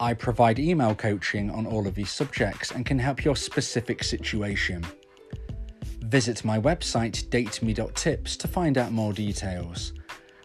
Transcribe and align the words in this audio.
I 0.00 0.14
provide 0.14 0.58
email 0.58 0.94
coaching 0.94 1.50
on 1.50 1.66
all 1.66 1.86
of 1.86 1.94
these 1.94 2.10
subjects 2.10 2.72
and 2.72 2.84
can 2.84 2.98
help 2.98 3.24
your 3.24 3.36
specific 3.36 4.02
situation. 4.02 4.84
Visit 6.00 6.44
my 6.44 6.58
website 6.58 7.28
dateme.tips 7.28 8.36
to 8.36 8.48
find 8.48 8.76
out 8.76 8.92
more 8.92 9.12
details. 9.12 9.92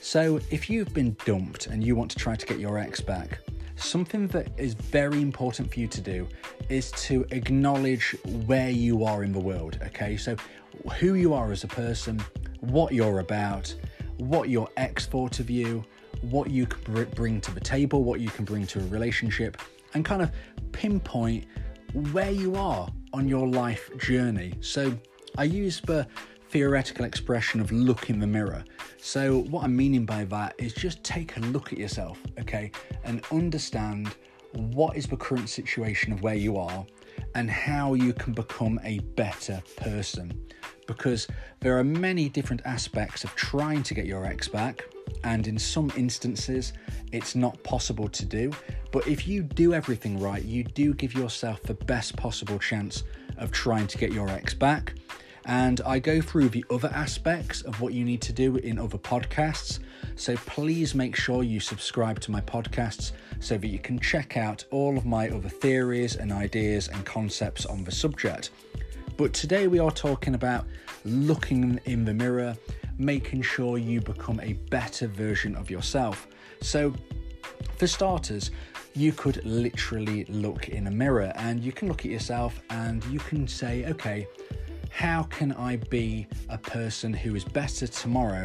So, 0.00 0.40
if 0.50 0.68
you've 0.68 0.92
been 0.92 1.16
dumped 1.24 1.68
and 1.68 1.82
you 1.84 1.94
want 1.94 2.10
to 2.10 2.18
try 2.18 2.34
to 2.34 2.44
get 2.46 2.58
your 2.58 2.78
ex 2.78 3.00
back, 3.00 3.38
something 3.76 4.26
that 4.28 4.48
is 4.58 4.74
very 4.74 5.22
important 5.22 5.72
for 5.72 5.78
you 5.78 5.86
to 5.86 6.00
do 6.00 6.26
is 6.68 6.90
to 7.06 7.24
acknowledge 7.30 8.16
where 8.46 8.70
you 8.70 9.04
are 9.04 9.22
in 9.22 9.32
the 9.32 9.40
world, 9.40 9.78
okay? 9.86 10.16
So, 10.16 10.34
who 10.98 11.14
you 11.14 11.32
are 11.32 11.52
as 11.52 11.62
a 11.62 11.68
person, 11.68 12.20
what 12.58 12.92
you're 12.92 13.20
about, 13.20 13.72
what 14.16 14.48
your 14.48 14.68
ex 14.76 15.06
thought 15.06 15.38
of 15.38 15.48
you, 15.48 15.84
what 16.22 16.50
you 16.50 16.66
can 16.66 17.04
bring 17.14 17.40
to 17.40 17.54
the 17.54 17.60
table, 17.60 18.02
what 18.02 18.18
you 18.18 18.30
can 18.30 18.44
bring 18.44 18.66
to 18.66 18.80
a 18.80 18.86
relationship, 18.88 19.58
and 19.94 20.04
kind 20.04 20.22
of 20.22 20.32
pinpoint 20.72 21.46
where 21.92 22.30
you 22.30 22.54
are 22.56 22.88
on 23.12 23.28
your 23.28 23.46
life 23.46 23.90
journey. 23.98 24.54
So 24.60 24.96
I 25.36 25.44
use 25.44 25.80
the 25.80 26.06
theoretical 26.50 27.04
expression 27.04 27.60
of 27.60 27.70
look 27.72 28.10
in 28.10 28.18
the 28.18 28.26
mirror. 28.26 28.64
So, 28.98 29.40
what 29.50 29.64
I'm 29.64 29.76
meaning 29.76 30.04
by 30.04 30.24
that 30.24 30.54
is 30.58 30.72
just 30.72 31.02
take 31.04 31.36
a 31.36 31.40
look 31.40 31.72
at 31.72 31.78
yourself, 31.78 32.18
okay, 32.38 32.70
and 33.04 33.22
understand 33.30 34.14
what 34.52 34.96
is 34.96 35.06
the 35.06 35.16
current 35.16 35.48
situation 35.48 36.12
of 36.12 36.22
where 36.22 36.34
you 36.34 36.56
are 36.56 36.86
and 37.34 37.50
how 37.50 37.94
you 37.94 38.12
can 38.12 38.32
become 38.32 38.80
a 38.82 38.98
better 39.00 39.62
person. 39.76 40.32
Because 40.86 41.28
there 41.60 41.78
are 41.78 41.84
many 41.84 42.28
different 42.28 42.62
aspects 42.64 43.24
of 43.24 43.34
trying 43.34 43.82
to 43.82 43.94
get 43.94 44.06
your 44.06 44.24
ex 44.24 44.48
back, 44.48 44.84
and 45.24 45.46
in 45.46 45.58
some 45.58 45.90
instances, 45.96 46.72
it's 47.12 47.34
not 47.34 47.62
possible 47.62 48.08
to 48.08 48.24
do. 48.24 48.52
But 48.90 49.06
if 49.06 49.26
you 49.28 49.42
do 49.42 49.74
everything 49.74 50.18
right, 50.20 50.42
you 50.42 50.64
do 50.64 50.94
give 50.94 51.14
yourself 51.14 51.62
the 51.62 51.74
best 51.74 52.16
possible 52.16 52.58
chance 52.58 53.04
of 53.36 53.50
trying 53.50 53.86
to 53.88 53.98
get 53.98 54.12
your 54.12 54.28
ex 54.28 54.54
back. 54.54 54.94
And 55.44 55.80
I 55.86 55.98
go 55.98 56.20
through 56.20 56.50
the 56.50 56.64
other 56.70 56.90
aspects 56.94 57.62
of 57.62 57.80
what 57.80 57.94
you 57.94 58.04
need 58.04 58.20
to 58.22 58.32
do 58.34 58.56
in 58.56 58.78
other 58.78 58.98
podcasts. 58.98 59.78
So 60.14 60.36
please 60.36 60.94
make 60.94 61.16
sure 61.16 61.42
you 61.42 61.58
subscribe 61.58 62.20
to 62.20 62.30
my 62.30 62.42
podcasts 62.42 63.12
so 63.40 63.56
that 63.56 63.68
you 63.68 63.78
can 63.78 63.98
check 63.98 64.36
out 64.36 64.64
all 64.70 64.98
of 64.98 65.06
my 65.06 65.30
other 65.30 65.48
theories 65.48 66.16
and 66.16 66.32
ideas 66.32 66.88
and 66.88 67.04
concepts 67.06 67.64
on 67.64 67.82
the 67.84 67.92
subject. 67.92 68.50
But 69.16 69.32
today 69.32 69.68
we 69.68 69.78
are 69.78 69.90
talking 69.90 70.34
about 70.34 70.66
looking 71.04 71.80
in 71.86 72.04
the 72.04 72.14
mirror, 72.14 72.56
making 72.98 73.42
sure 73.42 73.78
you 73.78 74.00
become 74.00 74.40
a 74.40 74.54
better 74.70 75.06
version 75.06 75.54
of 75.54 75.70
yourself. 75.70 76.26
So, 76.60 76.92
for 77.76 77.86
starters, 77.86 78.50
you 78.94 79.12
could 79.12 79.44
literally 79.44 80.24
look 80.24 80.68
in 80.68 80.88
a 80.88 80.90
mirror 80.90 81.32
and 81.36 81.62
you 81.62 81.72
can 81.72 81.88
look 81.88 82.04
at 82.04 82.10
yourself 82.10 82.60
and 82.70 83.04
you 83.06 83.20
can 83.20 83.46
say, 83.46 83.84
okay, 83.86 84.26
how 84.90 85.22
can 85.24 85.52
I 85.52 85.76
be 85.76 86.26
a 86.48 86.58
person 86.58 87.12
who 87.12 87.36
is 87.36 87.44
better 87.44 87.86
tomorrow 87.86 88.44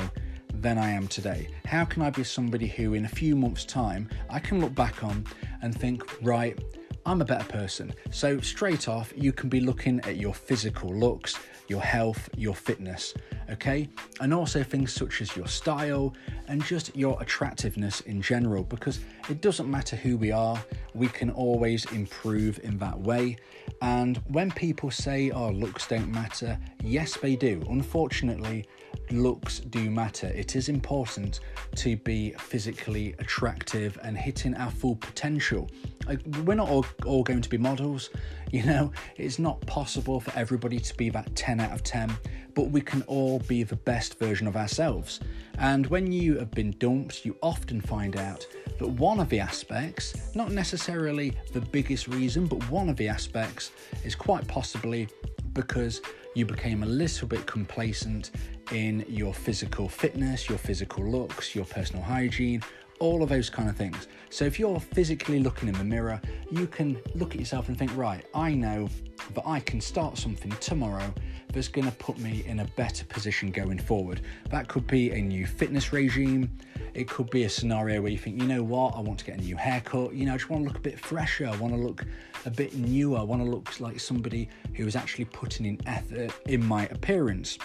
than 0.54 0.78
I 0.78 0.92
am 0.92 1.08
today? 1.08 1.50
How 1.66 1.86
can 1.86 2.04
I 2.04 2.12
be 2.12 2.24
somebody 2.24 2.68
who, 2.68 2.94
in 2.94 3.06
a 3.06 3.10
few 3.10 3.36
months' 3.36 3.66
time, 3.66 4.10
I 4.30 4.40
can 4.40 4.62
look 4.62 4.76
back 4.76 5.04
on 5.04 5.26
and 5.64 5.76
think, 5.76 6.04
right, 6.22 6.60
I'm 7.06 7.22
a 7.22 7.26
better 7.26 7.46
person. 7.46 7.94
So, 8.12 8.40
straight 8.40 8.88
off, 8.88 9.12
you 9.16 9.34
can 9.34 9.50
be 9.50 9.60
looking 9.60 10.00
at 10.02 10.16
your 10.16 10.34
physical 10.34 10.94
looks, 10.94 11.38
your 11.68 11.82
health, 11.82 12.30
your 12.38 12.56
fitness, 12.56 13.14
okay? 13.50 13.90
And 14.22 14.34
also 14.34 14.64
things 14.64 14.94
such 14.94 15.22
as 15.22 15.36
your 15.36 15.48
style 15.48 16.14
and 16.48 16.64
just 16.64 16.96
your 16.96 17.22
attractiveness 17.22 18.02
in 18.02 18.22
general, 18.22 18.64
because 18.64 19.00
it 19.30 19.42
doesn't 19.42 19.70
matter 19.70 19.98
who 19.98 20.18
we 20.18 20.32
are, 20.32 20.58
we 20.94 21.08
can 21.08 21.30
always 21.30 21.86
improve 21.92 22.60
in 22.64 22.78
that 22.78 22.98
way. 22.98 23.38
And 23.82 24.18
when 24.28 24.52
people 24.52 24.90
say, 24.90 25.32
oh, 25.32 25.50
looks 25.50 25.88
don't 25.88 26.12
matter, 26.12 26.58
yes, 26.84 27.18
they 27.18 27.36
do. 27.36 27.62
Unfortunately, 27.70 28.66
looks 29.12 29.60
do 29.60 29.90
matter. 29.90 30.28
It 30.28 30.56
is 30.56 30.70
important 30.70 31.42
to 31.76 31.98
be 31.98 32.32
physically 32.40 33.16
attractive 33.20 33.98
and 34.04 34.18
hitting 34.18 34.56
our 34.56 34.72
full 34.72 34.96
potential. 34.96 35.70
Like, 36.08 36.20
we're 36.46 36.56
not 36.56 36.70
all, 36.70 36.86
all 37.06 37.24
going 37.24 37.42
to 37.42 37.50
be 37.50 37.58
models, 37.58 38.10
you 38.52 38.64
know, 38.64 38.92
it's 39.18 39.40
not 39.40 39.60
possible 39.62 40.20
for 40.20 40.38
everybody 40.38 40.80
to 40.80 40.96
be 40.96 41.10
that 41.10 41.36
10 41.36 41.60
out 41.60 41.72
of 41.72 41.84
10, 41.84 42.16
but 42.54 42.70
we 42.70 42.82
can 42.82 43.02
all 43.04 43.40
be 43.40 43.64
the 43.64 43.76
best 43.76 44.20
version 44.20 44.48
of 44.48 44.56
ourselves. 44.56 45.20
And 45.58 45.88
when 45.88 46.12
you 46.12 46.38
have 46.38 46.52
been 46.52 46.72
dumped, 46.78 47.26
you 47.26 47.36
often 47.42 47.80
find 47.82 48.16
out 48.18 48.46
that 48.80 48.88
one 48.88 49.20
of 49.20 49.30
the 49.30 49.40
aspects, 49.40 50.36
not 50.36 50.52
necessarily 50.52 51.38
the 51.54 51.62
biggest 51.62 52.08
reason, 52.08 52.48
but 52.48 52.68
one 52.70 52.90
of 52.90 52.98
the 52.98 53.08
aspects 53.08 53.72
is 54.04 54.16
quite 54.16 54.48
possibly 54.48 55.08
because 55.54 56.02
you 56.36 56.46
became 56.46 56.84
a 56.84 56.88
little 56.88 57.28
bit 57.28 57.46
complacent 57.46 58.32
in 58.72 59.06
your 59.08 59.34
physical 59.34 59.88
fitness, 59.88 60.50
your 60.50 60.58
physical 60.58 61.06
looks, 61.06 61.54
your 61.54 61.66
personal 61.66 62.02
hygiene, 62.02 62.62
all 63.00 63.24
of 63.24 63.30
those 63.30 63.50
kind 63.50 63.70
of 63.70 63.76
things. 63.76 64.08
So 64.30 64.46
if 64.46 64.60
you're 64.60 64.80
physically 64.80 65.40
looking 65.40 65.70
in 65.70 65.76
the 65.76 65.84
mirror, 65.84 66.20
you 66.52 66.68
can 66.68 66.98
look 67.16 67.34
at 67.34 67.40
yourself 67.40 67.68
and 67.68 67.78
think, 67.78 67.96
right, 67.96 68.26
I 68.34 68.54
know 68.54 68.90
that 69.36 69.44
I 69.46 69.60
can 69.60 69.80
start 69.80 70.18
something 70.18 70.52
tomorrow 70.60 71.14
that's 71.54 71.68
going 71.68 71.86
to 71.86 71.96
put 71.98 72.18
me 72.18 72.44
in 72.48 72.62
a 72.62 72.66
better 72.76 73.06
position 73.06 73.52
going 73.52 73.78
forward. 73.78 74.22
That 74.50 74.68
could 74.68 74.88
be 74.88 75.12
a 75.12 75.22
new 75.22 75.46
fitness 75.46 75.94
regime. 75.94 76.50
It 76.94 77.08
could 77.08 77.30
be 77.30 77.44
a 77.44 77.50
scenario 77.50 78.02
where 78.02 78.12
you 78.12 78.18
think, 78.18 78.42
you 78.42 78.48
know 78.48 78.64
what, 78.64 78.96
I 78.96 79.02
want 79.02 79.20
to 79.20 79.26
get 79.26 79.38
a 79.38 79.42
new 79.42 79.56
haircut. 79.56 80.14
You 80.14 80.26
know, 80.26 80.34
I 80.34 80.38
just 80.38 80.50
want 80.50 80.64
to 80.64 80.68
look 80.68 80.78
a 80.78 80.82
bit 80.82 81.00
fresher. 81.00 81.48
I 81.48 81.56
want 81.58 81.74
to 81.74 81.80
look 81.80 82.06
a 82.46 82.50
bit 82.50 82.76
newer. 82.76 83.20
I 83.20 83.24
want 83.24 83.44
to 83.44 83.50
look 83.50 83.80
like 83.80 84.00
somebody 84.00 84.50
who 84.74 84.88
is 84.88 84.96
actually 84.96 85.26
putting 85.26 85.66
in 85.66 85.80
effort 85.86 86.34
in 86.48 86.66
my 86.66 86.88
appearance 86.88 87.58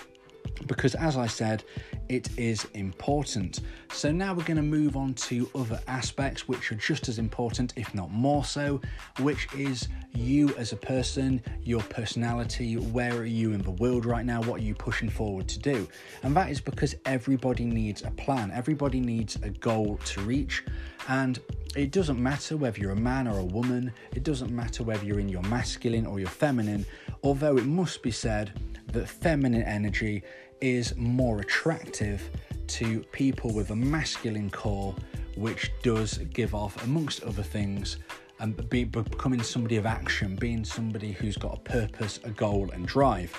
because 0.66 0.94
as 0.94 1.16
I 1.16 1.26
said, 1.26 1.64
it 2.08 2.28
is 2.38 2.66
important. 2.74 3.60
So 3.92 4.10
now 4.10 4.32
we're 4.32 4.44
going 4.44 4.56
to 4.56 4.62
move 4.62 4.96
on 4.96 5.14
to 5.14 5.48
other 5.54 5.80
aspects 5.86 6.48
which 6.48 6.72
are 6.72 6.76
just 6.76 7.08
as 7.08 7.18
important, 7.18 7.74
if 7.76 7.94
not 7.94 8.10
more 8.10 8.44
so, 8.44 8.80
which 9.20 9.48
is 9.54 9.88
you 10.14 10.54
as 10.56 10.72
a 10.72 10.76
person, 10.76 11.42
your 11.62 11.82
personality, 11.82 12.76
where 12.76 13.14
are 13.16 13.24
you 13.24 13.52
in 13.52 13.62
the 13.62 13.70
world 13.72 14.06
right 14.06 14.24
now, 14.24 14.42
what 14.42 14.60
are 14.60 14.64
you 14.64 14.74
pushing 14.74 15.10
forward 15.10 15.48
to 15.48 15.58
do? 15.58 15.88
And 16.22 16.34
that 16.36 16.50
is 16.50 16.60
because 16.60 16.94
everybody 17.04 17.64
needs 17.64 18.02
a 18.02 18.10
plan, 18.12 18.50
everybody 18.52 19.00
needs 19.00 19.36
a 19.36 19.50
goal 19.50 19.98
to 20.06 20.20
reach, 20.22 20.64
and 21.08 21.38
it 21.76 21.90
doesn't 21.90 22.20
matter 22.20 22.56
whether 22.56 22.78
you're 22.78 22.92
a 22.92 22.96
man 22.96 23.28
or 23.28 23.38
a 23.38 23.44
woman, 23.44 23.92
it 24.14 24.24
doesn't 24.24 24.50
matter 24.50 24.82
whether 24.82 25.04
you're 25.04 25.20
in 25.20 25.28
your 25.28 25.42
masculine 25.42 26.06
or 26.06 26.18
your 26.18 26.28
feminine, 26.28 26.84
although 27.22 27.56
it 27.56 27.66
must 27.66 28.02
be 28.02 28.10
said 28.10 28.52
that 28.92 29.08
feminine 29.08 29.62
energy 29.62 30.22
is 30.60 30.96
more 30.96 31.40
attractive 31.40 32.30
to 32.66 33.00
people 33.12 33.52
with 33.52 33.70
a 33.70 33.76
masculine 33.76 34.50
core, 34.50 34.94
which 35.36 35.70
does 35.82 36.18
give 36.32 36.54
off, 36.54 36.82
amongst 36.84 37.22
other 37.22 37.42
things, 37.42 37.98
and 38.40 38.58
um, 38.58 38.66
be, 38.66 38.84
becoming 38.84 39.42
somebody 39.42 39.76
of 39.76 39.86
action, 39.86 40.36
being 40.36 40.64
somebody 40.64 41.12
who's 41.12 41.36
got 41.36 41.54
a 41.54 41.60
purpose, 41.60 42.20
a 42.24 42.30
goal, 42.30 42.70
and 42.72 42.86
drive. 42.86 43.32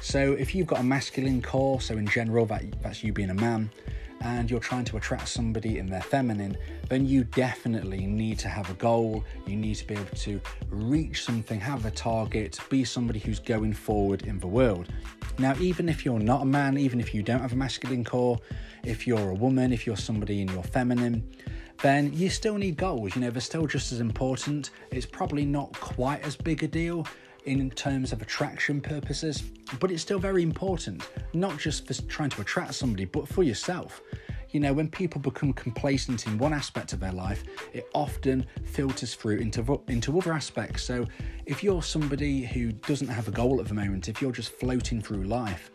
So, 0.00 0.32
if 0.34 0.54
you've 0.54 0.66
got 0.66 0.80
a 0.80 0.84
masculine 0.84 1.42
core, 1.42 1.80
so 1.80 1.96
in 1.96 2.06
general, 2.06 2.46
that, 2.46 2.82
that's 2.82 3.02
you 3.02 3.12
being 3.12 3.30
a 3.30 3.34
man, 3.34 3.70
and 4.20 4.50
you're 4.50 4.60
trying 4.60 4.84
to 4.86 4.96
attract 4.96 5.28
somebody 5.28 5.78
in 5.78 5.86
their 5.86 6.02
feminine, 6.02 6.56
then 6.88 7.06
you 7.06 7.24
definitely 7.24 8.06
need 8.06 8.38
to 8.40 8.48
have 8.48 8.68
a 8.70 8.74
goal. 8.74 9.24
You 9.46 9.56
need 9.56 9.76
to 9.76 9.86
be 9.86 9.94
able 9.94 10.16
to 10.16 10.40
reach 10.70 11.24
something, 11.24 11.60
have 11.60 11.86
a 11.86 11.90
target, 11.90 12.58
be 12.68 12.84
somebody 12.84 13.18
who's 13.18 13.38
going 13.38 13.72
forward 13.72 14.22
in 14.22 14.38
the 14.38 14.46
world. 14.46 14.88
Now, 15.38 15.54
even 15.60 15.88
if 15.88 16.04
you're 16.04 16.18
not 16.18 16.42
a 16.42 16.46
man, 16.46 16.78
even 16.78 17.00
if 17.00 17.14
you 17.14 17.22
don't 17.22 17.40
have 17.40 17.52
a 17.52 17.56
masculine 17.56 18.04
core, 18.04 18.38
if 18.84 19.06
you're 19.06 19.30
a 19.30 19.34
woman, 19.34 19.72
if 19.72 19.86
you're 19.86 19.96
somebody 19.96 20.40
in 20.40 20.48
your 20.48 20.64
feminine, 20.64 21.22
then 21.80 22.12
you 22.12 22.28
still 22.28 22.56
need 22.56 22.76
goals. 22.76 23.14
You 23.14 23.20
know, 23.20 23.30
they're 23.30 23.40
still 23.40 23.66
just 23.66 23.92
as 23.92 24.00
important. 24.00 24.70
It's 24.90 25.06
probably 25.06 25.44
not 25.44 25.72
quite 25.78 26.24
as 26.24 26.34
big 26.34 26.64
a 26.64 26.68
deal 26.68 27.06
in 27.44 27.70
terms 27.70 28.12
of 28.12 28.22
attraction 28.22 28.80
purposes, 28.80 29.42
but 29.80 29.90
it's 29.90 30.02
still 30.02 30.18
very 30.18 30.42
important, 30.42 31.08
not 31.32 31.58
just 31.58 31.86
for 31.86 31.94
trying 32.08 32.30
to 32.30 32.40
attract 32.40 32.74
somebody, 32.74 33.04
but 33.04 33.28
for 33.28 33.42
yourself. 33.42 34.00
You 34.50 34.60
know, 34.60 34.72
when 34.72 34.88
people 34.88 35.20
become 35.20 35.52
complacent 35.52 36.26
in 36.26 36.38
one 36.38 36.54
aspect 36.54 36.92
of 36.94 37.00
their 37.00 37.12
life, 37.12 37.44
it 37.74 37.88
often 37.94 38.46
filters 38.64 39.14
through 39.14 39.38
into, 39.38 39.80
into 39.88 40.16
other 40.16 40.32
aspects. 40.32 40.82
So, 40.82 41.04
if 41.44 41.62
you're 41.62 41.82
somebody 41.82 42.46
who 42.46 42.72
doesn't 42.72 43.08
have 43.08 43.28
a 43.28 43.30
goal 43.30 43.60
at 43.60 43.68
the 43.68 43.74
moment, 43.74 44.08
if 44.08 44.22
you're 44.22 44.32
just 44.32 44.52
floating 44.52 45.02
through 45.02 45.24
life, 45.24 45.70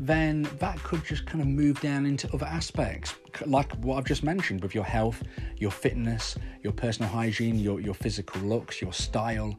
then 0.00 0.48
that 0.58 0.80
could 0.82 1.04
just 1.04 1.26
kind 1.26 1.40
of 1.40 1.46
move 1.46 1.80
down 1.80 2.06
into 2.06 2.32
other 2.34 2.46
aspects, 2.46 3.14
like 3.46 3.72
what 3.76 3.98
I've 3.98 4.04
just 4.04 4.22
mentioned 4.22 4.62
with 4.62 4.74
your 4.74 4.84
health, 4.84 5.22
your 5.58 5.70
fitness, 5.70 6.36
your 6.62 6.72
personal 6.72 7.10
hygiene, 7.10 7.58
your, 7.58 7.80
your 7.80 7.94
physical 7.94 8.40
looks, 8.42 8.80
your 8.80 8.92
style. 8.92 9.56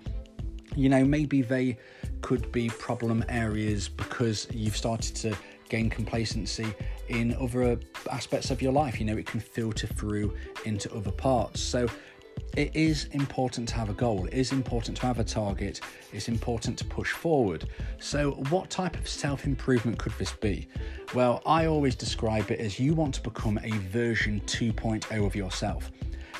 You 0.75 0.89
know, 0.89 1.03
maybe 1.03 1.41
they 1.41 1.77
could 2.21 2.51
be 2.51 2.69
problem 2.69 3.23
areas 3.29 3.87
because 3.87 4.47
you've 4.51 4.77
started 4.77 5.15
to 5.17 5.37
gain 5.69 5.89
complacency 5.89 6.73
in 7.07 7.35
other 7.35 7.79
aspects 8.11 8.51
of 8.51 8.61
your 8.61 8.71
life. 8.71 8.99
You 8.99 9.05
know, 9.05 9.17
it 9.17 9.25
can 9.25 9.39
filter 9.39 9.87
through 9.87 10.35
into 10.65 10.93
other 10.93 11.11
parts. 11.11 11.61
So, 11.61 11.87
it 12.55 12.73
is 12.73 13.05
important 13.11 13.67
to 13.69 13.75
have 13.75 13.89
a 13.89 13.93
goal, 13.93 14.25
it 14.27 14.33
is 14.33 14.51
important 14.51 14.97
to 14.97 15.05
have 15.05 15.19
a 15.19 15.23
target, 15.23 15.81
it's 16.13 16.29
important 16.29 16.77
to 16.79 16.85
push 16.85 17.11
forward. 17.11 17.67
So, 17.99 18.31
what 18.49 18.69
type 18.69 18.95
of 18.97 19.07
self 19.07 19.45
improvement 19.45 19.97
could 19.97 20.13
this 20.17 20.31
be? 20.31 20.67
Well, 21.13 21.41
I 21.45 21.65
always 21.65 21.95
describe 21.95 22.51
it 22.51 22.59
as 22.59 22.79
you 22.79 22.93
want 22.93 23.15
to 23.15 23.21
become 23.21 23.59
a 23.61 23.71
version 23.71 24.41
2.0 24.45 25.25
of 25.25 25.35
yourself. 25.35 25.91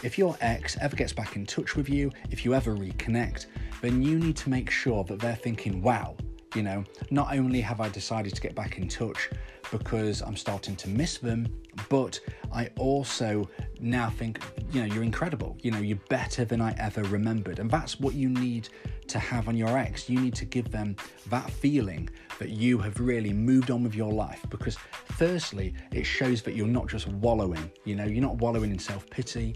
If 0.05 0.19
your 0.19 0.37
ex 0.39 0.77
ever 0.81 0.95
gets 0.95 1.13
back 1.13 1.35
in 1.35 1.47
touch 1.47 1.75
with 1.75 1.89
you, 1.89 2.11
if 2.29 2.45
you 2.45 2.53
ever 2.53 2.75
reconnect, 2.75 3.47
then 3.81 4.03
you 4.03 4.19
need 4.19 4.35
to 4.35 4.51
make 4.51 4.69
sure 4.69 5.03
that 5.05 5.19
they're 5.19 5.35
thinking, 5.35 5.81
wow, 5.81 6.15
you 6.53 6.61
know, 6.61 6.83
not 7.09 7.35
only 7.35 7.59
have 7.61 7.81
I 7.81 7.89
decided 7.89 8.35
to 8.35 8.39
get 8.39 8.53
back 8.53 8.77
in 8.77 8.87
touch 8.87 9.31
because 9.71 10.21
I'm 10.21 10.35
starting 10.35 10.75
to 10.75 10.89
miss 10.89 11.17
them, 11.17 11.47
but 11.89 12.19
I 12.53 12.69
also 12.77 13.49
now 13.79 14.11
think, 14.11 14.39
you 14.71 14.81
know, 14.81 14.93
you're 14.93 15.03
incredible. 15.03 15.57
You 15.63 15.71
know, 15.71 15.79
you're 15.79 15.97
better 16.07 16.45
than 16.45 16.61
I 16.61 16.75
ever 16.77 17.01
remembered. 17.05 17.57
And 17.57 17.69
that's 17.69 17.99
what 17.99 18.13
you 18.13 18.29
need 18.29 18.69
to 19.07 19.17
have 19.17 19.47
on 19.47 19.57
your 19.57 19.75
ex. 19.75 20.07
You 20.07 20.19
need 20.19 20.35
to 20.35 20.45
give 20.45 20.69
them 20.69 20.95
that 21.31 21.49
feeling 21.49 22.09
that 22.37 22.49
you 22.49 22.77
have 22.77 22.99
really 22.99 23.33
moved 23.33 23.71
on 23.71 23.83
with 23.83 23.95
your 23.95 24.13
life 24.13 24.45
because, 24.51 24.77
firstly, 25.17 25.73
it 25.91 26.03
shows 26.03 26.43
that 26.43 26.55
you're 26.55 26.67
not 26.67 26.87
just 26.87 27.07
wallowing, 27.07 27.71
you 27.85 27.95
know, 27.95 28.05
you're 28.05 28.21
not 28.21 28.37
wallowing 28.37 28.69
in 28.69 28.79
self 28.79 29.09
pity 29.09 29.55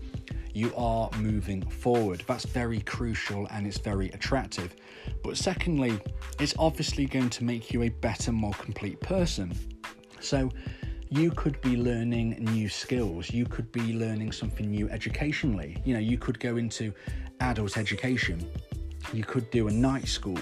you 0.53 0.73
are 0.75 1.09
moving 1.17 1.61
forward. 1.61 2.23
That's 2.27 2.45
very 2.45 2.81
crucial 2.81 3.47
and 3.51 3.67
it's 3.67 3.77
very 3.77 4.09
attractive. 4.09 4.75
But 5.23 5.37
secondly, 5.37 5.99
it's 6.39 6.53
obviously 6.57 7.05
going 7.05 7.29
to 7.31 7.43
make 7.43 7.71
you 7.73 7.83
a 7.83 7.89
better, 7.89 8.31
more 8.31 8.53
complete 8.53 8.99
person. 8.99 9.53
So, 10.19 10.51
you 11.11 11.31
could 11.31 11.59
be 11.61 11.75
learning 11.75 12.37
new 12.53 12.69
skills. 12.69 13.31
You 13.31 13.45
could 13.45 13.71
be 13.71 13.93
learning 13.93 14.31
something 14.31 14.69
new 14.69 14.87
educationally. 14.89 15.81
You 15.83 15.95
know, 15.95 15.99
you 15.99 16.19
could 16.19 16.39
go 16.39 16.57
into 16.57 16.93
adult 17.39 17.77
education. 17.77 18.47
You 19.11 19.23
could 19.23 19.49
do 19.49 19.67
a 19.67 19.71
night 19.71 20.07
school. 20.07 20.37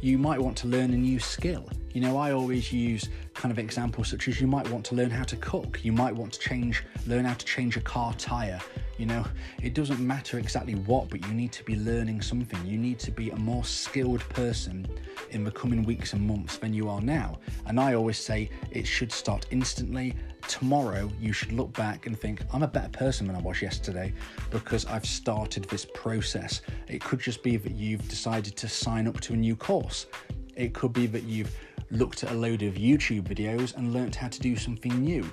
You 0.00 0.18
might 0.18 0.38
want 0.38 0.56
to 0.58 0.68
learn 0.68 0.92
a 0.92 0.96
new 0.96 1.18
skill. 1.18 1.68
You 1.92 2.00
know, 2.00 2.16
I 2.16 2.32
always 2.32 2.72
use 2.72 3.08
kind 3.34 3.50
of 3.50 3.58
examples 3.58 4.08
such 4.08 4.28
as 4.28 4.40
you 4.40 4.46
might 4.46 4.68
want 4.70 4.84
to 4.86 4.94
learn 4.94 5.10
how 5.10 5.24
to 5.24 5.36
cook. 5.36 5.84
You 5.84 5.92
might 5.92 6.14
want 6.14 6.32
to 6.34 6.38
change, 6.38 6.84
learn 7.06 7.24
how 7.24 7.34
to 7.34 7.46
change 7.46 7.76
a 7.76 7.80
car 7.80 8.14
tire. 8.14 8.60
You 8.96 9.06
know, 9.06 9.24
it 9.60 9.74
doesn't 9.74 9.98
matter 9.98 10.38
exactly 10.38 10.74
what, 10.74 11.10
but 11.10 11.26
you 11.26 11.34
need 11.34 11.50
to 11.52 11.64
be 11.64 11.76
learning 11.76 12.22
something. 12.22 12.64
You 12.64 12.78
need 12.78 12.98
to 13.00 13.10
be 13.10 13.30
a 13.30 13.36
more 13.36 13.64
skilled 13.64 14.20
person 14.28 14.86
in 15.30 15.42
the 15.42 15.50
coming 15.50 15.82
weeks 15.82 16.12
and 16.12 16.22
months 16.24 16.58
than 16.58 16.72
you 16.72 16.88
are 16.88 17.00
now. 17.00 17.40
And 17.66 17.80
I 17.80 17.94
always 17.94 18.18
say 18.18 18.50
it 18.70 18.86
should 18.86 19.10
start 19.10 19.46
instantly. 19.50 20.14
Tomorrow, 20.46 21.10
you 21.20 21.32
should 21.32 21.52
look 21.52 21.72
back 21.72 22.06
and 22.06 22.16
think, 22.18 22.42
I'm 22.52 22.62
a 22.62 22.68
better 22.68 22.90
person 22.90 23.26
than 23.26 23.34
I 23.34 23.40
was 23.40 23.60
yesterday 23.60 24.12
because 24.50 24.86
I've 24.86 25.06
started 25.06 25.64
this 25.64 25.86
process. 25.94 26.60
It 26.86 27.02
could 27.02 27.18
just 27.18 27.42
be 27.42 27.56
that 27.56 27.72
you've 27.72 28.06
decided 28.08 28.56
to 28.56 28.68
sign 28.68 29.08
up 29.08 29.20
to 29.22 29.32
a 29.32 29.36
new 29.36 29.56
course. 29.56 30.06
It 30.54 30.72
could 30.72 30.92
be 30.92 31.06
that 31.08 31.24
you've 31.24 31.56
looked 31.90 32.22
at 32.22 32.30
a 32.30 32.34
load 32.34 32.62
of 32.62 32.74
YouTube 32.74 33.22
videos 33.22 33.76
and 33.76 33.92
learnt 33.92 34.14
how 34.14 34.28
to 34.28 34.40
do 34.40 34.56
something 34.56 34.94
new. 35.00 35.28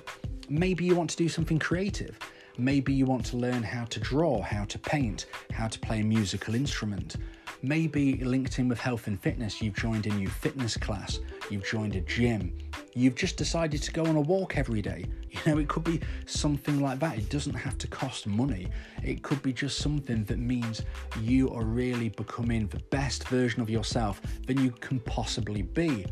Maybe 0.48 0.84
you 0.84 0.96
want 0.96 1.10
to 1.10 1.16
do 1.16 1.28
something 1.28 1.58
creative. 1.58 2.18
Maybe 2.58 2.92
you 2.92 3.06
want 3.06 3.24
to 3.26 3.36
learn 3.36 3.62
how 3.62 3.84
to 3.86 3.98
draw, 3.98 4.42
how 4.42 4.64
to 4.64 4.78
paint, 4.78 5.26
how 5.52 5.68
to 5.68 5.78
play 5.78 6.00
a 6.00 6.04
musical 6.04 6.54
instrument. 6.54 7.16
Maybe 7.62 8.16
linked 8.16 8.58
in 8.58 8.68
with 8.68 8.78
health 8.78 9.06
and 9.06 9.20
fitness, 9.20 9.62
you've 9.62 9.76
joined 9.76 10.06
a 10.06 10.10
new 10.10 10.28
fitness 10.28 10.76
class, 10.76 11.20
you've 11.48 11.64
joined 11.64 11.96
a 11.96 12.00
gym, 12.00 12.58
you've 12.94 13.14
just 13.14 13.36
decided 13.36 13.82
to 13.82 13.92
go 13.92 14.04
on 14.04 14.16
a 14.16 14.20
walk 14.20 14.58
every 14.58 14.82
day. 14.82 15.04
You 15.30 15.40
know, 15.46 15.58
it 15.58 15.68
could 15.68 15.84
be 15.84 16.00
something 16.26 16.80
like 16.80 16.98
that. 16.98 17.16
It 17.16 17.30
doesn't 17.30 17.54
have 17.54 17.78
to 17.78 17.86
cost 17.86 18.26
money. 18.26 18.68
It 19.02 19.22
could 19.22 19.42
be 19.42 19.52
just 19.52 19.78
something 19.78 20.24
that 20.24 20.38
means 20.38 20.82
you 21.20 21.48
are 21.50 21.64
really 21.64 22.10
becoming 22.10 22.66
the 22.66 22.80
best 22.90 23.26
version 23.28 23.62
of 23.62 23.70
yourself 23.70 24.20
than 24.46 24.62
you 24.62 24.72
can 24.72 25.00
possibly 25.00 25.62
be. 25.62 26.04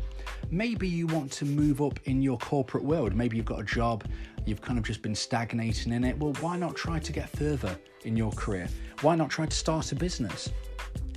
Maybe 0.53 0.85
you 0.85 1.07
want 1.07 1.31
to 1.33 1.45
move 1.45 1.81
up 1.81 1.97
in 2.03 2.21
your 2.21 2.37
corporate 2.37 2.83
world. 2.83 3.15
Maybe 3.15 3.37
you've 3.37 3.45
got 3.45 3.61
a 3.61 3.63
job, 3.63 4.03
you've 4.45 4.59
kind 4.59 4.77
of 4.77 4.83
just 4.83 5.01
been 5.01 5.15
stagnating 5.15 5.93
in 5.93 6.03
it. 6.03 6.17
Well, 6.17 6.33
why 6.41 6.57
not 6.57 6.75
try 6.75 6.99
to 6.99 7.11
get 7.13 7.29
further 7.29 7.79
in 8.03 8.17
your 8.17 8.33
career? 8.33 8.67
Why 8.99 9.15
not 9.15 9.29
try 9.29 9.45
to 9.45 9.55
start 9.55 9.93
a 9.93 9.95
business? 9.95 10.51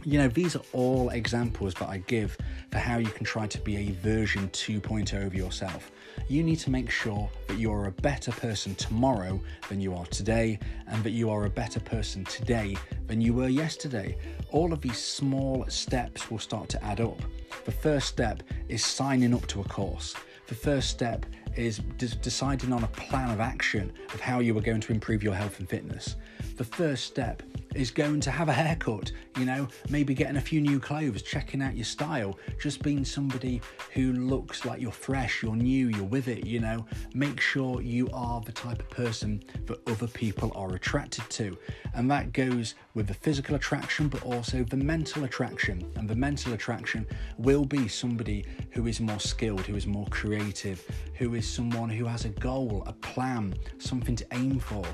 You 0.04 0.18
know, 0.18 0.28
these 0.28 0.54
are 0.54 0.62
all 0.72 1.08
examples 1.10 1.74
that 1.74 1.88
I 1.88 1.98
give 2.06 2.36
for 2.70 2.78
how 2.78 2.98
you 2.98 3.08
can 3.08 3.24
try 3.24 3.48
to 3.48 3.60
be 3.62 3.76
a 3.76 3.90
version 3.90 4.50
2.0 4.50 5.26
of 5.26 5.34
yourself. 5.34 5.90
You 6.28 6.44
need 6.44 6.60
to 6.60 6.70
make 6.70 6.88
sure 6.88 7.28
that 7.48 7.58
you 7.58 7.72
are 7.72 7.86
a 7.86 7.90
better 7.90 8.30
person 8.30 8.76
tomorrow 8.76 9.40
than 9.68 9.80
you 9.80 9.94
are 9.94 10.06
today, 10.06 10.60
and 10.86 11.02
that 11.02 11.10
you 11.10 11.28
are 11.28 11.46
a 11.46 11.50
better 11.50 11.80
person 11.80 12.24
today 12.26 12.76
than 13.08 13.20
you 13.20 13.34
were 13.34 13.48
yesterday. 13.48 14.16
All 14.50 14.72
of 14.72 14.80
these 14.80 14.98
small 14.98 15.64
steps 15.68 16.30
will 16.30 16.38
start 16.38 16.68
to 16.68 16.84
add 16.84 17.00
up. 17.00 17.20
The 17.64 17.72
first 17.72 18.08
step 18.08 18.42
is 18.68 18.84
signing 18.84 19.34
up 19.34 19.46
to 19.48 19.60
a 19.60 19.64
course. 19.64 20.14
The 20.48 20.54
first 20.54 20.90
step 20.90 21.24
is 21.56 21.78
deciding 22.20 22.72
on 22.72 22.84
a 22.84 22.88
plan 22.88 23.30
of 23.30 23.40
action 23.40 23.92
of 24.12 24.20
how 24.20 24.40
you 24.40 24.56
are 24.58 24.60
going 24.62 24.80
to 24.82 24.92
improve 24.92 25.22
your 25.22 25.34
health 25.34 25.60
and 25.60 25.68
fitness. 25.68 26.16
The 26.56 26.64
first 26.64 27.04
step 27.04 27.42
is 27.74 27.90
going 27.90 28.20
to 28.20 28.30
have 28.30 28.48
a 28.48 28.52
haircut, 28.52 29.12
you 29.38 29.44
know, 29.44 29.68
maybe 29.88 30.14
getting 30.14 30.36
a 30.36 30.40
few 30.40 30.60
new 30.60 30.78
clothes, 30.78 31.22
checking 31.22 31.62
out 31.62 31.76
your 31.76 31.84
style, 31.84 32.38
just 32.60 32.82
being 32.82 33.04
somebody 33.04 33.60
who 33.92 34.12
looks 34.12 34.64
like 34.64 34.80
you're 34.80 34.92
fresh, 34.92 35.42
you're 35.42 35.56
new, 35.56 35.88
you're 35.88 36.04
with 36.04 36.28
it, 36.28 36.46
you 36.46 36.60
know. 36.60 36.86
Make 37.14 37.40
sure 37.40 37.80
you 37.80 38.08
are 38.12 38.40
the 38.40 38.52
type 38.52 38.80
of 38.80 38.90
person 38.90 39.42
that 39.66 39.80
other 39.88 40.06
people 40.06 40.52
are 40.54 40.74
attracted 40.74 41.28
to. 41.30 41.56
And 41.94 42.10
that 42.10 42.32
goes 42.32 42.74
with 42.94 43.06
the 43.06 43.14
physical 43.14 43.56
attraction, 43.56 44.08
but 44.08 44.22
also 44.22 44.64
the 44.64 44.76
mental 44.76 45.24
attraction. 45.24 45.90
And 45.96 46.08
the 46.08 46.16
mental 46.16 46.52
attraction 46.52 47.06
will 47.38 47.64
be 47.64 47.88
somebody 47.88 48.46
who 48.70 48.86
is 48.86 49.00
more 49.00 49.20
skilled, 49.20 49.62
who 49.62 49.76
is 49.76 49.86
more 49.86 50.06
creative, 50.06 50.84
who 51.14 51.34
is 51.34 51.48
someone 51.48 51.88
who 51.88 52.04
has 52.06 52.24
a 52.24 52.30
goal, 52.30 52.82
a 52.86 52.92
plan, 52.92 53.54
something 53.78 54.16
to 54.16 54.26
aim 54.32 54.58
for 54.58 54.84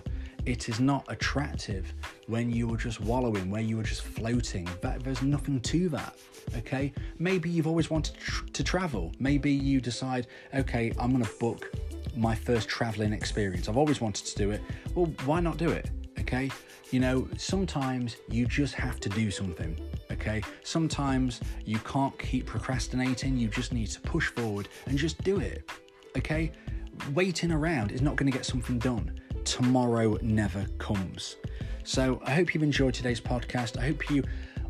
it 0.46 0.68
is 0.68 0.80
not 0.80 1.04
attractive 1.08 1.92
when 2.26 2.50
you 2.50 2.72
are 2.72 2.76
just 2.76 3.00
wallowing, 3.00 3.50
where 3.50 3.60
you 3.60 3.78
are 3.80 3.84
just 3.84 4.02
floating. 4.02 4.68
That, 4.80 5.02
there's 5.02 5.22
nothing 5.22 5.60
to 5.60 5.88
that. 5.90 6.16
Okay, 6.56 6.92
maybe 7.18 7.48
you've 7.48 7.66
always 7.66 7.90
wanted 7.90 8.16
tr- 8.16 8.46
to 8.46 8.64
travel. 8.64 9.12
Maybe 9.18 9.52
you 9.52 9.80
decide, 9.80 10.26
okay, 10.54 10.92
I'm 10.98 11.12
going 11.12 11.24
to 11.24 11.30
book 11.38 11.72
my 12.16 12.34
first 12.34 12.68
traveling 12.68 13.12
experience. 13.12 13.68
I've 13.68 13.76
always 13.76 14.00
wanted 14.00 14.26
to 14.26 14.36
do 14.36 14.50
it. 14.50 14.60
Well, 14.94 15.06
why 15.24 15.40
not 15.40 15.58
do 15.58 15.70
it? 15.70 15.90
Okay, 16.18 16.50
you 16.90 17.00
know, 17.00 17.28
sometimes 17.36 18.16
you 18.28 18.46
just 18.46 18.74
have 18.74 18.98
to 19.00 19.08
do 19.08 19.30
something. 19.30 19.78
Okay, 20.10 20.42
sometimes 20.64 21.40
you 21.64 21.78
can't 21.80 22.18
keep 22.18 22.46
procrastinating, 22.46 23.36
you 23.36 23.48
just 23.48 23.72
need 23.72 23.88
to 23.88 24.00
push 24.00 24.28
forward 24.28 24.68
and 24.86 24.98
just 24.98 25.22
do 25.22 25.38
it. 25.38 25.70
Okay, 26.16 26.50
waiting 27.14 27.52
around 27.52 27.92
is 27.92 28.02
not 28.02 28.16
going 28.16 28.30
to 28.30 28.36
get 28.36 28.44
something 28.44 28.78
done 28.78 29.19
tomorrow 29.44 30.18
never 30.22 30.66
comes. 30.78 31.36
So 31.84 32.20
I 32.24 32.32
hope 32.32 32.54
you've 32.54 32.62
enjoyed 32.62 32.94
today's 32.94 33.20
podcast. 33.20 33.78
I 33.78 33.86
hope 33.86 34.10
you 34.10 34.22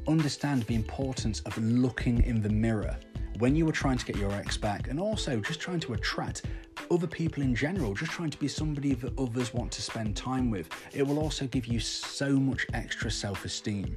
understand 0.09 0.63
the 0.65 0.75
importance 0.75 1.41
of 1.41 1.57
looking 1.59 2.23
in 2.23 2.41
the 2.41 2.49
mirror 2.49 2.97
when 3.39 3.57
you 3.57 3.65
were 3.65 3.73
trying 3.73 3.97
to 3.97 4.05
get 4.05 4.17
your 4.17 4.33
ex 4.33 4.57
back 4.57 4.89
and 4.89 5.01
also 5.01 5.41
just 5.41 5.61
trying 5.61 5.81
to 5.81 5.95
attract 5.95 6.43
other 6.91 7.07
people 7.07 7.43
in 7.43 7.55
general, 7.55 7.95
just 7.95 8.11
trying 8.13 8.31
to 8.31 8.39
be 8.39 8.49
somebody 8.49 8.95
that 8.95 9.19
others 9.19 9.55
want 9.55 9.73
to 9.73 9.83
spend 9.83 10.17
time 10.17 10.51
with. 10.51 10.69
It 10.93 11.07
will 11.07 11.19
also 11.19 11.47
give 11.47 11.67
you 11.67 11.81
so 11.81 12.33
much 12.39 12.67
extra 12.75 13.11
self 13.11 13.45
esteem. 13.45 13.97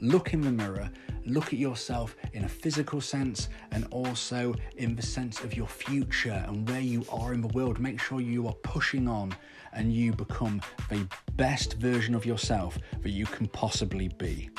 Look 0.00 0.34
in 0.34 0.40
the 0.40 0.50
mirror, 0.50 0.90
look 1.26 1.46
at 1.48 1.58
yourself 1.58 2.16
in 2.32 2.44
a 2.44 2.48
physical 2.48 3.00
sense 3.00 3.48
and 3.70 3.86
also 3.90 4.54
in 4.76 4.94
the 4.94 5.02
sense 5.02 5.40
of 5.40 5.56
your 5.56 5.66
future 5.66 6.44
and 6.46 6.68
where 6.68 6.80
you 6.80 7.04
are 7.10 7.32
in 7.32 7.40
the 7.40 7.48
world. 7.48 7.78
Make 7.78 8.00
sure 8.00 8.20
you 8.20 8.46
are 8.46 8.54
pushing 8.62 9.08
on 9.08 9.34
and 9.72 9.92
you 9.92 10.12
become 10.12 10.60
the 10.90 11.06
best 11.36 11.74
version 11.74 12.14
of 12.14 12.24
yourself 12.24 12.78
that 13.02 13.10
you 13.10 13.26
can 13.26 13.48
possibly 13.48 14.08
be. 14.08 14.50